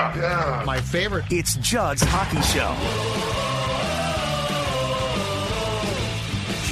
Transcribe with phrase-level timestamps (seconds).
[0.00, 0.64] Hockey, yeah, yeah.
[0.64, 1.24] My favorite.
[1.30, 2.74] It's Judd's Hockey Show.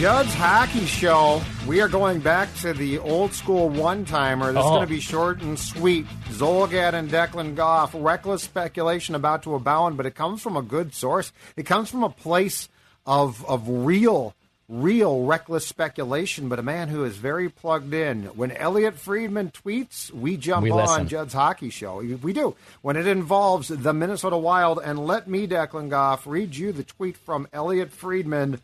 [0.00, 1.42] Judd's Hockey Show.
[1.66, 4.52] We are going back to the old school one timer.
[4.52, 4.70] This is Oh.
[4.76, 6.06] going to be short and sweet.
[6.30, 7.90] Zulgad and Declan Goff.
[7.94, 11.32] Reckless speculation about to abound, but it comes from a good source.
[11.56, 12.68] It comes from a place
[13.06, 14.34] of of real,
[14.68, 18.24] real reckless speculation, but a man who is very plugged in.
[18.24, 21.08] When Elliot Friedman tweets, we jump We on listen.
[21.08, 21.98] Judd's Hockey Show.
[21.98, 22.54] We do.
[22.82, 27.16] When it involves the Minnesota Wild, and let me, Declan Goff, read you the tweet
[27.16, 28.60] from Elliot Friedman.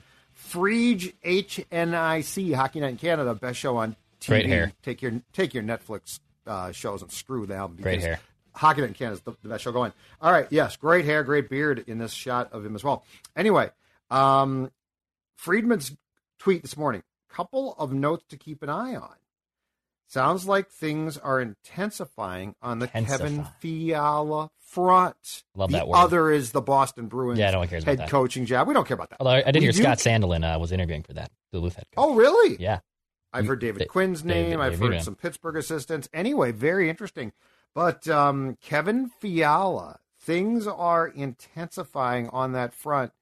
[0.50, 4.27] Freege H N I C Hockey Night in Canada, best show on TV.
[4.28, 4.72] Great hair.
[4.82, 7.78] Take your take your Netflix uh, shows and screw them.
[7.80, 8.20] Great hair.
[8.52, 9.92] Hockey Night in Canada is the, the best show going.
[10.20, 13.05] All right, yes, great hair, great beard in this shot of him as well.
[13.36, 13.70] Anyway,
[14.10, 14.70] um,
[15.36, 15.96] Friedman's
[16.38, 17.02] tweet this morning.
[17.28, 19.14] Couple of notes to keep an eye on.
[20.06, 25.42] Sounds like things are intensifying on the Kevin Fiala front.
[25.56, 25.96] Love the that word.
[25.96, 28.10] other is the Boston Bruins Yeah, no one cares about head that.
[28.10, 28.68] coaching job.
[28.68, 29.16] We don't care about that.
[29.20, 31.74] Although I I did We hear do- Scott Sandelin uh, was interviewing for that, Duluth
[31.74, 32.04] head coach.
[32.04, 32.56] Oh, really?
[32.60, 32.80] Yeah.
[33.32, 34.60] I've heard David Dave- Quinn's name.
[34.60, 36.08] I've Dave heard some Pittsburgh assistants.
[36.14, 37.32] Anyway, very interesting.
[37.74, 43.12] But um, Kevin Fiala, things are intensifying on that front.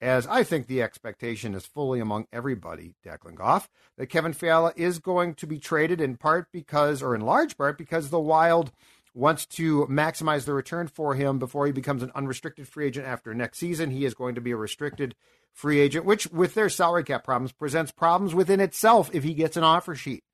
[0.00, 4.98] As I think the expectation is fully among everybody, Declan Goff, that Kevin Fiala is
[4.98, 8.72] going to be traded in part because, or in large part, because the Wild
[9.14, 13.34] wants to maximize the return for him before he becomes an unrestricted free agent after
[13.34, 13.90] next season.
[13.90, 15.14] He is going to be a restricted
[15.52, 19.56] free agent, which, with their salary cap problems, presents problems within itself if he gets
[19.56, 20.24] an offer sheet.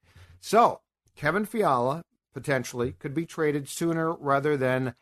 [0.40, 0.80] So,
[1.16, 4.94] Kevin Fiala potentially could be traded sooner rather than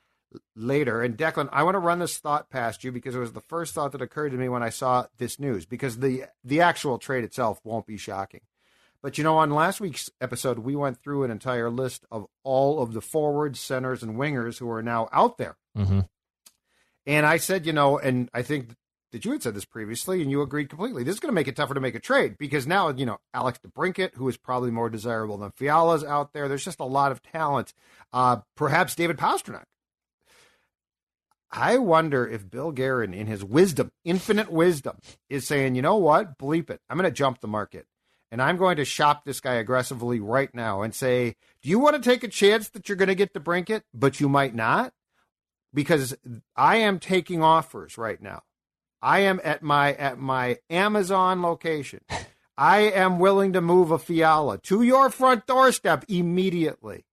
[0.57, 1.03] later.
[1.03, 3.75] And Declan, I want to run this thought past you because it was the first
[3.75, 5.67] thought that occurred to me when I saw this news.
[5.67, 8.41] Because the the actual trade itself won't be shocking,
[9.03, 12.83] but you know, on last week's episode, we went through an entire list of all
[12.83, 15.57] of the forwards, centers, and wingers who are now out there.
[15.75, 16.01] hmm
[17.07, 18.75] And I said, you know, and I think
[19.13, 21.05] that you had said this previously, and you agreed completely.
[21.05, 23.19] This is going to make it tougher to make a trade because now, you know,
[23.33, 26.49] Alex DeBrincat, who is probably more desirable than Fiala's out there.
[26.49, 27.75] There's just a lot of talent.
[28.13, 29.67] Uh, perhaps David Pastrnak.
[31.57, 34.99] I wonder if Bill Guerin, in his wisdom, infinite wisdom,
[35.29, 36.81] is saying, you know what, bleep it.
[36.91, 37.87] I'm going to jump the market.
[38.31, 41.95] And I'm going to shop this guy aggressively right now and say, do you want
[41.95, 44.93] to take a chance that you're going to get DeBrincat, but you might not?
[45.75, 46.17] because
[46.57, 48.43] I am taking offers right now.
[49.03, 52.01] I am at my at my Amazon location.
[52.57, 57.05] I am willing to move a Fiala to your front doorstep immediately.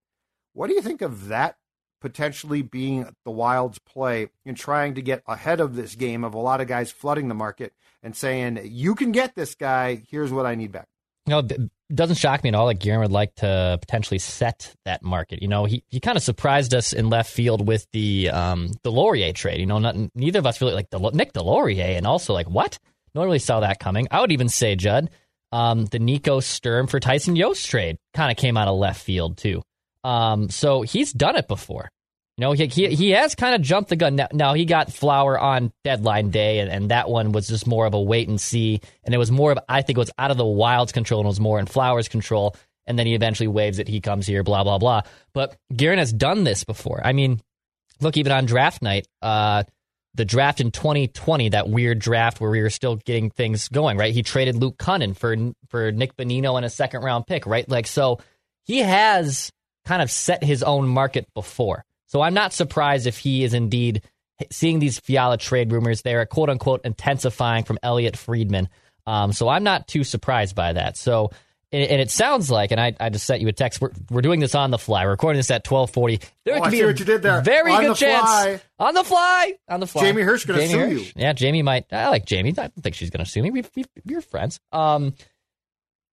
[0.52, 1.56] What do you think of that
[2.02, 6.38] potentially being the Wild's play in trying to get ahead of this game of a
[6.38, 10.02] lot of guys flooding the market and saying, "You can get this guy.
[10.10, 10.88] Here's what I need back."
[11.26, 14.74] You know, it doesn't shock me at all that Guerin would like to potentially set
[14.84, 15.40] that market.
[15.40, 18.90] You know, he, he kind of surprised us in left field with the um the
[18.90, 19.60] Laurier trade.
[19.60, 22.78] You know, not, neither of us really like the Nick Deslauriers, and also like what?
[23.14, 24.08] No one really saw that coming.
[24.10, 25.10] I would even say Judd,
[25.52, 29.36] um, the Nico Sturm for Tyson Jost trade kind of came out of left field
[29.36, 29.62] too.
[30.04, 31.88] Um, so he's done it before.
[32.38, 34.16] You know, he he, he has kind of jumped the gun.
[34.16, 37.84] Now, now he got Flower on deadline day, and, and that one was just more
[37.84, 38.80] of a wait and see.
[39.04, 41.26] And it was more of I think it was out of the Wild's control and
[41.26, 42.56] it was more in Flower's control.
[42.86, 43.86] And then he eventually waves it.
[43.86, 45.02] He comes here, blah blah blah.
[45.34, 47.02] But Guerin has done this before.
[47.04, 47.40] I mean,
[48.00, 49.64] look, even on draft night, uh,
[50.14, 54.12] the draft in 2020, that weird draft where we were still getting things going, right?
[54.12, 55.36] He traded Luke Kunin for
[55.68, 57.68] for Nick Bonino and a second round pick, right?
[57.68, 58.20] Like so,
[58.64, 59.52] he has
[59.84, 61.84] kind of set his own market before.
[62.06, 64.02] So I'm not surprised if he is indeed
[64.50, 66.02] seeing these Fiala trade rumors.
[66.02, 68.68] They're quote unquote intensifying from Elliot Friedman.
[69.06, 70.96] Um, so I'm not too surprised by that.
[70.96, 71.30] So
[71.74, 73.80] and, and it sounds like, and I, I just sent you a text.
[73.80, 75.04] We're, we're doing this on the fly.
[75.06, 76.22] We're recording this at 12:40.
[76.44, 77.40] There Oh, could I be a what you did there.
[77.40, 78.60] Very On good the chance fly.
[78.78, 79.54] on the fly.
[79.68, 80.02] On the fly.
[80.02, 81.06] Jamie Hersch gonna Jamie sue Hersch.
[81.06, 81.12] you.
[81.16, 81.86] Yeah, Jamie might.
[81.90, 82.50] I like Jamie.
[82.50, 83.50] I don't think she's going to sue me.
[83.50, 84.60] We, we, we're friends.
[84.70, 85.14] Um,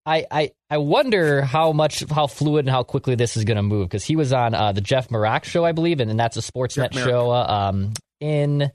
[0.08, 3.62] I, I I wonder how much how fluid and how quickly this is going to
[3.62, 6.36] move because he was on uh, the Jeff Marek show, I believe, and, and that's
[6.36, 8.72] a Sportsnet show uh, um, in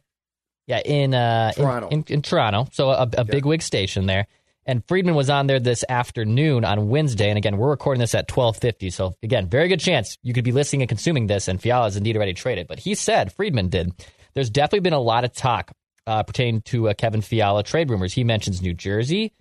[0.68, 1.88] yeah in uh in- Toronto.
[1.90, 4.28] in, in, Toronto, so a, a big wig station there.
[4.66, 8.28] And Friedman was on there this afternoon on Wednesday, and again, we're recording this at
[8.28, 8.92] twelve fifty.
[8.92, 11.98] So again, very good chance you could be listening and consuming this, and Fiala is
[11.98, 12.68] indeed already traded.
[12.68, 13.92] But he said Friedman did.
[14.36, 15.72] There's definitely been a lot of talk
[16.08, 18.14] uh, pertaining to uh, Kevin Fiala trade rumors.
[18.14, 19.34] He mentions New Jersey,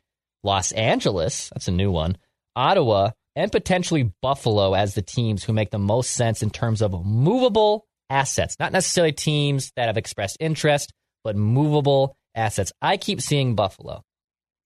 [0.42, 2.18] Los Angeles, that's a new one,
[2.56, 7.04] Ottawa, and potentially Buffalo as the teams who make the most sense in terms of
[7.04, 10.92] movable assets, not necessarily teams that have expressed interest,
[11.24, 12.72] but movable assets.
[12.82, 14.02] I keep seeing Buffalo.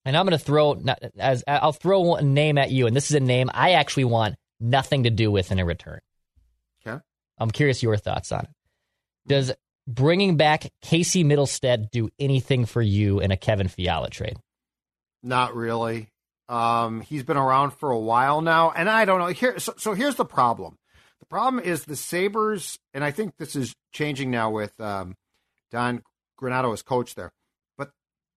[0.04, 0.80] And I'm going to throw
[1.18, 4.36] as I'll throw a name at you, and this is a name I actually want
[4.60, 5.98] nothing to do with in a return.
[6.86, 7.00] Okay.
[7.38, 8.50] I'm curious your thoughts on it.
[9.26, 9.52] Does
[9.88, 14.36] bringing back Casey Mittelstadt do anything for you in a Kevin Fiala trade?
[15.26, 16.08] Not really.
[16.48, 19.26] Um, he's been around for a while now, and I don't know.
[19.26, 20.78] Here, so, so here's the problem.
[21.18, 25.16] The problem is the Sabres, and I think this is changing now with um,
[25.72, 26.04] Don
[26.40, 27.32] Granato as coach there,
[27.76, 27.90] but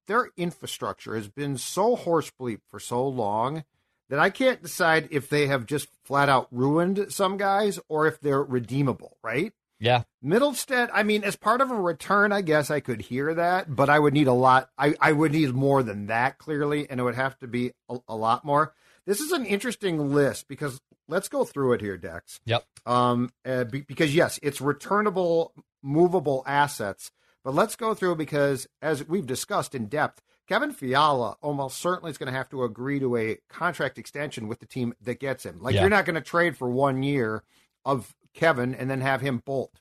[0.07, 3.63] their infrastructure has been so horse bleep for so long
[4.09, 8.19] that I can't decide if they have just flat out ruined some guys or if
[8.19, 9.53] they're redeemable, right?
[9.79, 10.03] Yeah.
[10.23, 13.89] Mittelstadt, I mean, as part of a return, I guess I could hear that, but
[13.89, 14.69] I would need a lot.
[14.77, 17.97] I, I would need more than that, clearly, and it would have to be a,
[18.07, 18.73] a lot more.
[19.05, 22.39] This is an interesting list because let's go through it here, Dex.
[22.45, 22.65] Yep.
[22.85, 27.11] Um, uh, be, because, yes, it's returnable, movable assets,
[27.43, 32.17] but let's go through because, as we've discussed in depth, Kevin Fiala almost certainly is
[32.17, 35.59] going to have to agree to a contract extension with the team that gets him.
[35.61, 35.81] Like, Yeah.
[35.81, 37.43] you're not going to trade for one year
[37.85, 39.79] of Kevin and then have him bolt.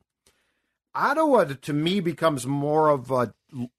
[0.95, 3.33] Ottawa to me becomes more of a,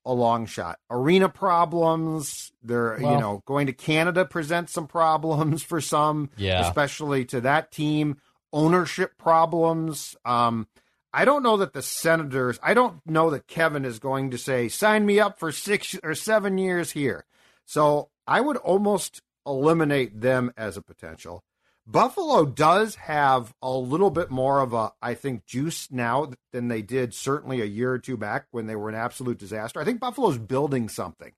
[0.06, 0.80] a long shot.
[0.90, 2.52] Arena problems.
[2.64, 6.62] They're you know going to Canada presents some problems for some, Yeah.
[6.68, 8.18] especially to that team.
[8.54, 10.16] Ownership problems.
[10.26, 10.68] Um,
[11.14, 12.58] I don't know that the Senators.
[12.64, 16.16] I don't know that Kevin is going to say sign me up for six or
[16.16, 17.26] seven years here.
[17.66, 21.44] So I would almost eliminate them as a potential.
[21.92, 26.84] Buffalo does have a little bit more of a, I think, juice now than they
[26.84, 29.80] did certainly a year or two back when they were an absolute disaster.
[29.80, 31.32] I think Buffalo's building something.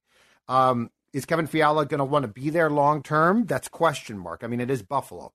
[0.48, 3.46] Um, is Kevin Fiala going to want to be there long term?
[3.46, 4.44] That's question mark.
[4.44, 5.32] I mean, it is Buffalo.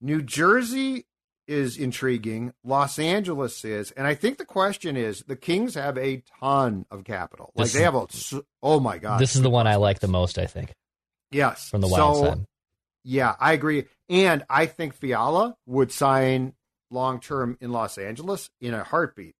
[0.00, 1.06] New Jersey
[1.48, 2.52] is intriguing.
[2.62, 7.02] Los Angeles is, and I think the question is: the Kings have a ton of
[7.02, 7.50] capital.
[7.56, 8.06] Like This they have a
[8.62, 10.72] oh my god, This is the one I like the most, I think,
[11.32, 12.44] yes from the Wild so, side.
[13.08, 13.86] Yeah, I agree.
[14.10, 16.52] And I think Fiala would sign
[16.90, 19.34] long term in Los Angeles in a heartbeat.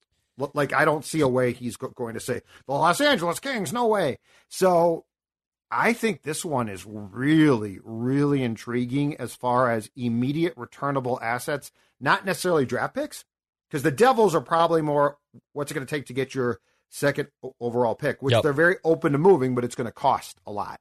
[0.54, 3.86] Like, I don't see a way he's going to say, the Los Angeles Kings, no
[3.88, 4.18] way.
[4.48, 5.04] So
[5.70, 11.70] I think this one is really, really intriguing as far as immediate returnable assets,
[12.00, 13.24] not necessarily draft picks,
[13.68, 15.18] because the Devils are probably more
[15.52, 17.28] what's it going to take to get your second
[17.60, 18.42] overall pick, which Yep.
[18.44, 20.80] they're very open to moving, but it's going to cost a lot.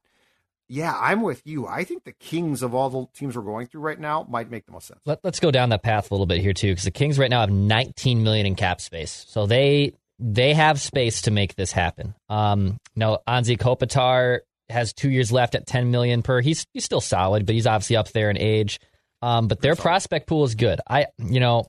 [0.68, 1.66] Yeah, I'm with you.
[1.66, 4.66] I think the Kings of all the teams we're going through right now might make
[4.66, 5.00] the most sense.
[5.06, 7.30] Let, us go down that path a little bit here too, because the Kings right
[7.30, 11.72] now have 19 million in cap space, so they they have space to make this
[11.72, 12.14] happen.
[12.28, 16.42] Um, now Anze Kopitar has two years left at 10 million per.
[16.42, 18.78] He's he's still solid, but he's obviously up there in age.
[19.22, 20.80] Um, but their prospect pool is good.
[20.88, 21.66] I you know.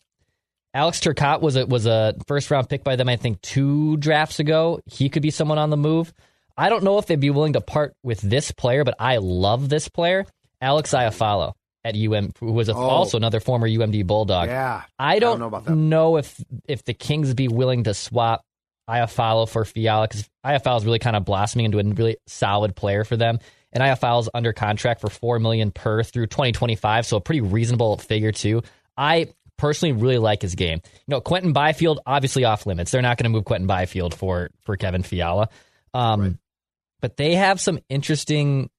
[0.72, 4.40] Alex Turcotte was a was a first round pick by them, I think, two drafts
[4.40, 4.80] ago.
[4.86, 6.14] He could be someone on the move.
[6.60, 9.70] I don't know if they'd be willing to part with this player, but I love
[9.70, 10.26] this player,
[10.62, 11.54] Alex Iafallo
[11.86, 12.78] at UM, who was a, Oh.
[12.78, 14.50] also another former UMD Bulldog.
[14.50, 15.76] Yeah, I don't, know about that.
[15.76, 16.36] know if
[16.68, 18.42] if the Kings be willing to swap
[18.90, 23.04] Iafallo for Fiala because Iafallo is really kind of blossoming into a really solid player
[23.04, 23.40] for them.
[23.72, 28.32] And Iafallo's under contract for four million per through 2025, so a pretty reasonable figure
[28.32, 28.64] too.
[28.98, 30.82] I personally really like his game.
[30.84, 32.92] You know, Quinton Byfield obviously off limits.
[32.92, 35.50] They're not going to move Quinton Byfield for for Kevin Fiala.
[35.94, 36.40] Um,
[37.02, 38.70] But they have some interesting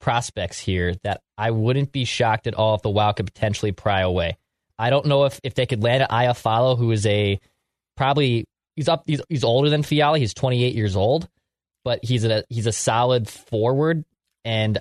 [0.00, 4.00] prospects here that I wouldn't be shocked at all if the Wild could potentially pry
[4.00, 4.36] away.
[4.78, 7.38] I don't know if, if they could land an Iafallo, who is a
[7.96, 8.44] probably
[8.76, 10.18] he's up he's, he's older than Fiala.
[10.18, 11.28] He's 28 years old,
[11.84, 14.04] but he's a he's a solid forward,
[14.44, 14.78] and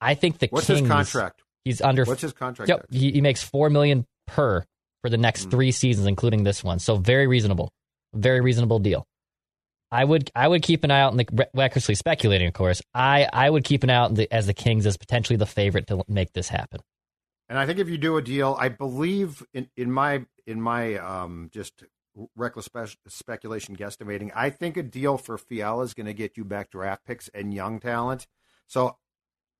[0.00, 0.80] I think the What's Kings.
[0.80, 1.42] his contract?
[1.64, 2.04] He's under.
[2.04, 2.68] What's his contract?
[2.68, 4.64] Yep, he, he makes four million per
[5.02, 5.50] for the next Hmm.
[5.50, 6.78] three seasons, including this one.
[6.78, 7.72] So very reasonable,
[8.14, 9.06] very reasonable deal.
[9.92, 12.80] I would I would keep an eye out, in the recklessly speculating, of course.
[12.94, 15.86] I I would keep an eye out the, as the Kings as potentially the favorite
[15.88, 16.80] to make this happen.
[17.48, 20.96] And I think if you do a deal, I believe in, in my in my
[20.96, 21.84] um, just
[22.36, 26.44] reckless spe- speculation guesstimating, I think a deal for Fiala is going to get you
[26.44, 28.28] back draft picks and young talent.
[28.68, 28.96] So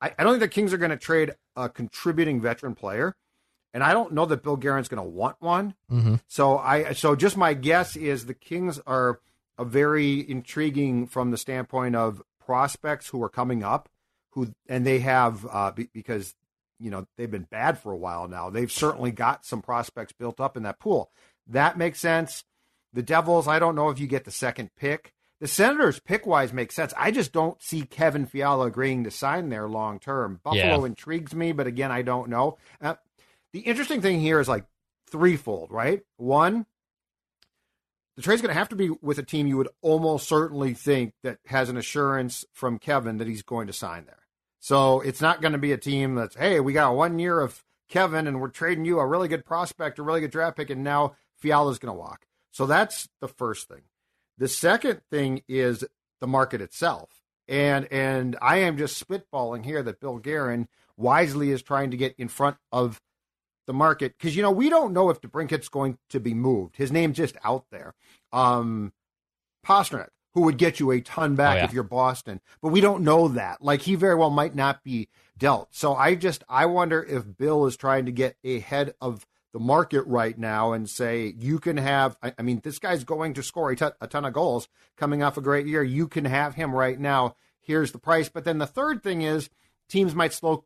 [0.01, 3.17] I, I don't think the Kings are going to trade a contributing veteran player,
[3.75, 5.75] and I don't know that Bill Guerin's going to want one.
[5.91, 6.17] Mm-hmm.
[6.29, 9.19] So I so just my guess is the Kings are
[9.61, 13.89] a very intriguing from the standpoint of prospects who are coming up
[14.33, 16.35] who and they have uh, be, because
[16.79, 18.49] you know they've been bad for a while now.
[18.49, 21.11] They've certainly got some prospects built up in that pool.
[21.49, 22.45] That makes sense.
[22.93, 25.13] The Devils, I don't know if you get the second pick.
[25.41, 26.93] The Senators pick wise makes sense.
[26.97, 30.41] I just don't see Kevin Fiala agreeing to sign there long term.
[30.45, 30.87] Buffalo Yeah.
[30.87, 32.57] intrigues me, but again, I don't know.
[32.81, 32.95] Uh,
[33.53, 34.65] the interesting thing here is like
[35.11, 36.03] threefold, right?
[36.19, 36.67] One,
[38.21, 41.15] the trade's going to have to be with a team you would almost certainly think
[41.23, 44.27] that has an assurance from Kevin that he's going to sign there.
[44.59, 47.65] So it's not going to be a team that's, hey, we got one year of
[47.89, 50.85] Kevin and we're trading you a really good prospect, a really good draft pick, and
[50.85, 52.27] now Fiala's going to walk.
[52.51, 53.85] So that's the first thing.
[54.37, 55.83] The second thing is
[56.21, 57.23] the market itself.
[57.49, 62.17] And and I am just spitballing here that Bill Guerin wisely is trying to get
[62.19, 63.01] in front of
[63.71, 66.75] the market because you know we don't know if DeBrincat's going to be moved.
[66.77, 67.95] His name's just out there.
[68.33, 68.93] Um,
[69.65, 71.65] Pastrnak, who would get you a ton back Oh, yeah.
[71.67, 73.63] if you're Boston, but we don't know that.
[73.63, 75.09] Like he very well might not be
[75.39, 75.69] dealt.
[75.71, 80.03] So I just I wonder if Bill is trying to get ahead of the market
[80.07, 82.17] right now and say you can have.
[82.23, 85.23] I, I mean, this guy's going to score a ton, a ton of goals coming
[85.23, 85.83] off a great year.
[85.83, 87.37] You can have him right now.
[87.61, 88.29] Here's the price.
[88.29, 89.51] But then the third thing is
[89.89, 90.65] teams might slow,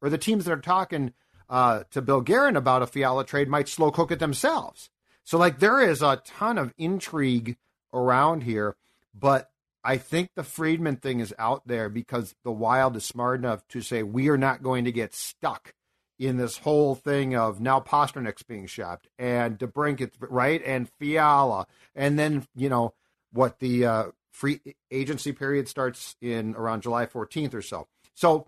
[0.00, 1.12] or the teams that are talking
[1.52, 4.88] uh, to Bill Guerin about a Fiala trade might slow cook it themselves.
[5.22, 7.58] So like there is a ton of intrigue
[7.92, 8.74] around here,
[9.14, 9.50] but
[9.84, 13.82] I think the Friedman thing is out there because the Wild is smart enough to
[13.82, 15.74] say we are not going to get stuck
[16.18, 22.18] in this whole thing of now Pastrnak's being shopped and DeBrincat, right, and Fiala, and
[22.18, 22.94] then you know
[23.32, 27.88] what the uh, free agency period starts in around July 14th or so.
[28.14, 28.46] So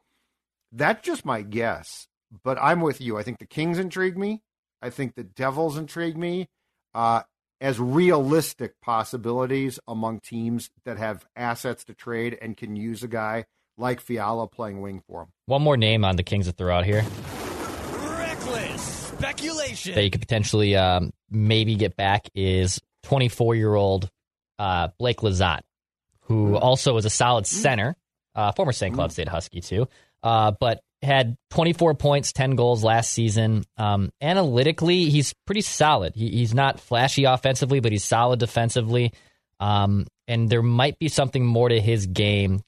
[0.72, 2.08] that's just my guess,
[2.42, 3.16] but I'm with you.
[3.16, 4.42] I think the Kings intrigue me.
[4.82, 6.48] I think the Devils intrigue me
[6.94, 7.22] uh,
[7.60, 13.46] as realistic possibilities among teams that have assets to trade and can use a guy
[13.76, 15.28] like Fiala playing wing for them.
[15.46, 17.02] One more name on the Kings to throw out here
[18.02, 19.94] Reckless speculation.
[19.94, 24.10] that you could potentially um, maybe get back is 24 year old
[24.58, 25.62] uh, Blake Lizotte,
[26.22, 27.96] who also is a solid center,
[28.34, 28.94] uh, former St.
[28.94, 29.88] Cloud State Husky too,
[30.22, 33.64] uh, but had 24 points, 10 goals last season.
[33.76, 36.14] Um, analytically, he's pretty solid.
[36.14, 39.12] He, he's not flashy offensively, but he's solid defensively.
[39.60, 42.62] Um, and there might be something more to his game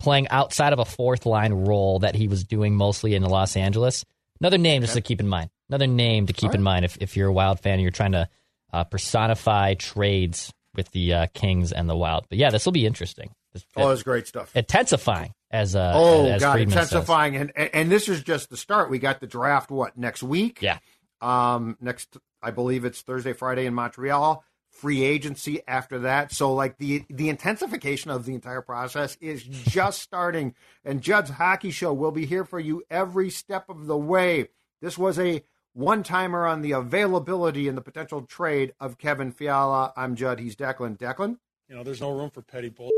[0.00, 4.04] playing outside of a fourth line role that he was doing mostly in Los Angeles.
[4.40, 5.50] Another name just to keep in mind.
[5.68, 7.92] Another name to keep All in mind if, if you're a Wild fan and you're
[7.92, 8.28] trying to
[8.72, 12.26] uh, personify trades with the uh, Kings and the Wild.
[12.28, 13.30] But yeah, this will be interesting.
[13.54, 14.50] It's Oh, that's great stuff.
[14.56, 18.56] intensifying as uh, Oh as God, Friedman intensifying, and, and and this is just the
[18.56, 18.90] start.
[18.90, 20.60] We got the draft what next week?
[20.62, 20.78] Yeah.
[21.20, 24.44] Um, next I believe it's Thursday, Friday in Montreal.
[24.70, 26.32] Free agency after that.
[26.32, 30.54] So like the the intensification of the entire process is just starting.
[30.84, 34.48] And Judd's Hockey Show will be here for you every step of the way.
[34.80, 35.44] This was a
[35.74, 39.92] one timer on the availability and the potential trade of Kevin Fiala.
[39.96, 40.40] I'm Judd.
[40.40, 40.98] He's Declan.
[40.98, 41.36] Declan.
[41.68, 42.90] You know, there's no room for petty bull.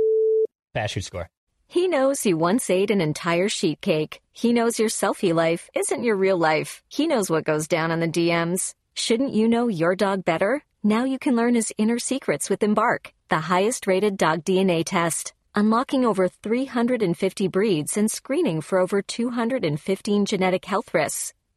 [0.73, 1.29] Pass shoot score.
[1.67, 4.21] He knows you once ate an entire sheet cake.
[4.33, 6.83] He knows your selfie life isn't your real life.
[6.89, 8.75] He knows what goes down on the DMs.
[8.95, 10.65] Shouldn't you know your dog better?
[10.83, 15.33] Now you can learn his inner secrets with Embark, the highest rated dog DNA test.
[15.55, 21.33] Unlocking over 350 breeds and screening for over 215 genetic health risks.